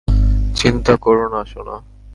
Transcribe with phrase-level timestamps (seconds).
[0.55, 1.75] চিন্তা করো না, সোনা।